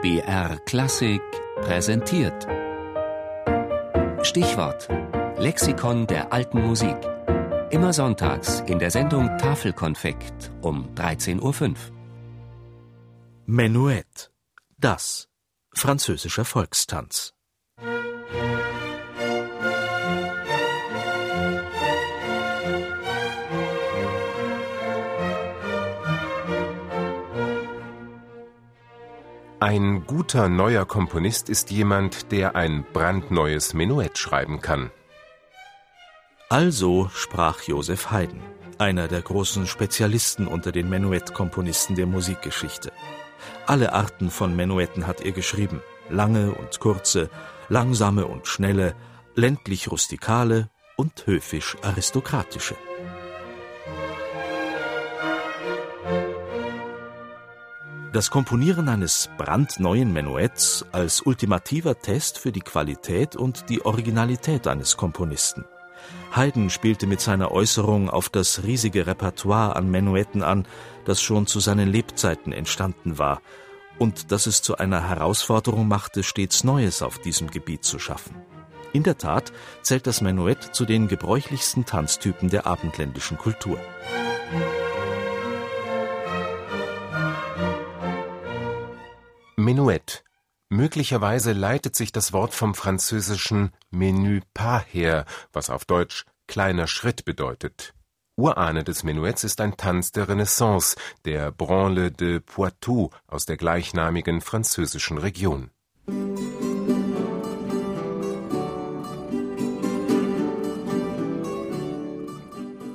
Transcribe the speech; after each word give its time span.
BR 0.00 0.60
Klassik 0.64 1.20
präsentiert. 1.56 2.46
Stichwort: 4.22 4.88
Lexikon 5.38 6.06
der 6.06 6.32
alten 6.32 6.64
Musik. 6.64 6.96
Immer 7.70 7.92
sonntags 7.92 8.60
in 8.68 8.78
der 8.78 8.92
Sendung 8.92 9.26
Tafelkonfekt 9.38 10.52
um 10.62 10.94
13.05 10.94 11.42
Uhr. 11.42 11.74
Menuett. 13.46 14.30
Das. 14.76 15.28
Französischer 15.74 16.44
Volkstanz. 16.44 17.34
Ein 29.60 30.06
guter 30.06 30.48
neuer 30.48 30.84
Komponist 30.84 31.48
ist 31.48 31.72
jemand, 31.72 32.30
der 32.30 32.54
ein 32.54 32.84
brandneues 32.92 33.74
Menuett 33.74 34.16
schreiben 34.16 34.60
kann. 34.60 34.92
Also 36.48 37.10
sprach 37.12 37.62
Joseph 37.62 38.12
Haydn, 38.12 38.40
einer 38.78 39.08
der 39.08 39.20
großen 39.20 39.66
Spezialisten 39.66 40.46
unter 40.46 40.70
den 40.70 40.88
Menuettkomponisten 40.88 41.96
der 41.96 42.06
Musikgeschichte. 42.06 42.92
Alle 43.66 43.94
Arten 43.94 44.30
von 44.30 44.54
Menuetten 44.54 45.08
hat 45.08 45.22
er 45.22 45.32
geschrieben, 45.32 45.82
lange 46.08 46.52
und 46.52 46.78
kurze, 46.78 47.28
langsame 47.68 48.26
und 48.26 48.46
schnelle, 48.46 48.94
ländlich 49.34 49.90
rustikale 49.90 50.70
und 50.94 51.26
höfisch 51.26 51.76
aristokratische. 51.82 52.76
Das 58.12 58.30
Komponieren 58.30 58.88
eines 58.88 59.28
brandneuen 59.36 60.12
Menuetts 60.14 60.86
als 60.92 61.20
ultimativer 61.20 61.98
Test 61.98 62.38
für 62.38 62.52
die 62.52 62.60
Qualität 62.60 63.36
und 63.36 63.68
die 63.68 63.84
Originalität 63.84 64.66
eines 64.66 64.96
Komponisten. 64.96 65.66
Haydn 66.34 66.70
spielte 66.70 67.06
mit 67.06 67.20
seiner 67.20 67.52
Äußerung 67.52 68.08
auf 68.08 68.30
das 68.30 68.62
riesige 68.64 69.06
Repertoire 69.06 69.76
an 69.76 69.90
Menuetten 69.90 70.42
an, 70.42 70.66
das 71.04 71.20
schon 71.20 71.46
zu 71.46 71.60
seinen 71.60 71.88
Lebzeiten 71.88 72.52
entstanden 72.52 73.18
war 73.18 73.42
und 73.98 74.32
das 74.32 74.46
es 74.46 74.62
zu 74.62 74.78
einer 74.78 75.06
Herausforderung 75.06 75.86
machte, 75.86 76.22
stets 76.22 76.64
Neues 76.64 77.02
auf 77.02 77.18
diesem 77.18 77.50
Gebiet 77.50 77.84
zu 77.84 77.98
schaffen. 77.98 78.36
In 78.94 79.02
der 79.02 79.18
Tat 79.18 79.52
zählt 79.82 80.06
das 80.06 80.22
Menuett 80.22 80.62
zu 80.74 80.86
den 80.86 81.08
gebräuchlichsten 81.08 81.84
Tanztypen 81.84 82.48
der 82.48 82.66
abendländischen 82.66 83.36
Kultur. 83.36 83.78
Menuett. 89.68 90.24
Möglicherweise 90.70 91.52
leitet 91.52 91.94
sich 91.94 92.10
das 92.10 92.32
Wort 92.32 92.54
vom 92.54 92.74
französischen 92.74 93.72
Menu 93.90 94.40
pas 94.54 94.82
her, 94.90 95.26
was 95.52 95.68
auf 95.68 95.84
Deutsch 95.84 96.24
kleiner 96.46 96.86
Schritt 96.86 97.26
bedeutet. 97.26 97.92
Urahne 98.38 98.82
des 98.82 99.02
Menuetts 99.02 99.44
ist 99.44 99.60
ein 99.60 99.76
Tanz 99.76 100.10
der 100.10 100.26
Renaissance, 100.26 100.96
der 101.26 101.52
Branle 101.52 102.10
de 102.10 102.40
Poitou 102.40 103.10
aus 103.26 103.44
der 103.44 103.58
gleichnamigen 103.58 104.40
französischen 104.40 105.18
Region. 105.18 105.70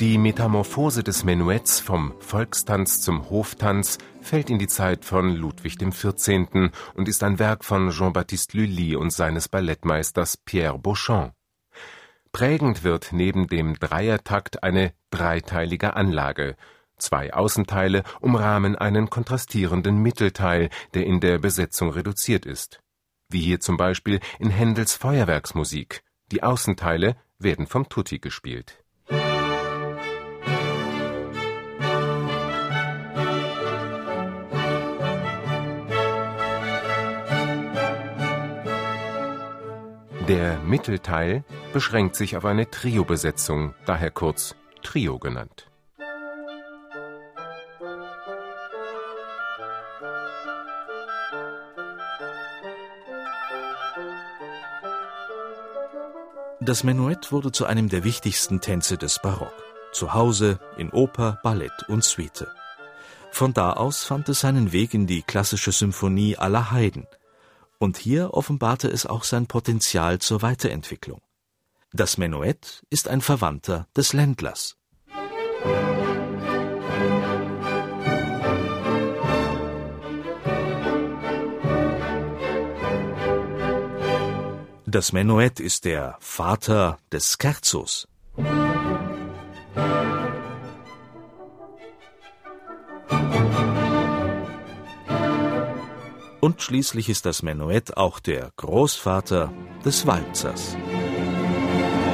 Die 0.00 0.16
Metamorphose 0.16 1.04
des 1.04 1.24
Menuetts 1.24 1.78
vom 1.78 2.14
Volkstanz 2.20 3.02
zum 3.02 3.28
Hoftanz 3.28 3.98
fällt 4.22 4.48
in 4.48 4.58
die 4.58 4.66
Zeit 4.66 5.04
von 5.04 5.36
Ludwig 5.36 5.76
XIV. 5.76 6.70
und 6.94 7.06
ist 7.06 7.22
ein 7.22 7.38
Werk 7.38 7.66
von 7.66 7.90
Jean-Baptiste 7.90 8.56
Lully 8.56 8.96
und 8.96 9.12
seines 9.12 9.50
Ballettmeisters 9.50 10.38
Pierre 10.38 10.78
Beauchamp. 10.78 11.34
Prägend 12.32 12.82
wird 12.82 13.12
neben 13.12 13.46
dem 13.46 13.78
Dreiertakt 13.78 14.62
eine 14.62 14.94
dreiteilige 15.10 15.94
Anlage. 15.96 16.56
Zwei 16.96 17.34
Außenteile 17.34 18.02
umrahmen 18.20 18.76
einen 18.76 19.10
kontrastierenden 19.10 19.98
Mittelteil, 19.98 20.70
der 20.94 21.04
in 21.04 21.20
der 21.20 21.38
Besetzung 21.38 21.90
reduziert 21.90 22.46
ist. 22.46 22.80
Wie 23.28 23.42
hier 23.42 23.60
zum 23.60 23.76
Beispiel 23.76 24.20
in 24.38 24.48
Händels 24.48 24.94
Feuerwerksmusik. 24.94 26.02
Die 26.32 26.42
Außenteile 26.42 27.16
werden 27.38 27.66
vom 27.66 27.86
Tutti 27.90 28.18
gespielt. 28.18 28.79
Der 40.30 40.60
Mittelteil 40.60 41.42
beschränkt 41.72 42.14
sich 42.14 42.36
auf 42.36 42.44
eine 42.44 42.70
Trio-Besetzung, 42.70 43.74
daher 43.84 44.12
kurz 44.12 44.54
Trio 44.80 45.18
genannt. 45.18 45.68
Das 56.60 56.84
Menuett 56.84 57.32
wurde 57.32 57.50
zu 57.50 57.66
einem 57.66 57.88
der 57.88 58.04
wichtigsten 58.04 58.60
Tänze 58.60 58.96
des 58.96 59.18
Barock. 59.20 59.52
Zu 59.90 60.14
Hause, 60.14 60.60
in 60.76 60.90
Oper, 60.90 61.40
Ballett 61.42 61.88
und 61.88 62.04
Suite. 62.04 62.46
Von 63.32 63.52
da 63.52 63.72
aus 63.72 64.04
fand 64.04 64.28
es 64.28 64.38
seinen 64.38 64.70
Weg 64.70 64.94
in 64.94 65.08
die 65.08 65.22
klassische 65.22 65.72
Symphonie 65.72 66.36
aller 66.36 66.70
Haydn– 66.70 67.08
und 67.80 67.96
hier 67.96 68.34
offenbarte 68.34 68.88
es 68.88 69.06
auch 69.06 69.24
sein 69.24 69.46
Potenzial 69.46 70.18
zur 70.18 70.42
Weiterentwicklung. 70.42 71.20
Das 71.92 72.18
Menuett 72.18 72.84
ist 72.90 73.08
ein 73.08 73.22
Verwandter 73.22 73.88
des 73.96 74.12
Ländlers. 74.12 74.76
Das 84.86 85.12
Menuett 85.12 85.58
ist 85.58 85.84
der 85.84 86.16
Vater 86.20 86.98
des 87.10 87.38
Scherzos. 87.40 88.06
Und 96.40 96.62
schließlich 96.62 97.08
ist 97.08 97.26
das 97.26 97.42
Menuett 97.42 97.96
auch 97.96 98.18
der 98.18 98.50
Großvater 98.56 99.52
des 99.84 100.06
Walzers. 100.06 100.76
Musik 100.76 102.09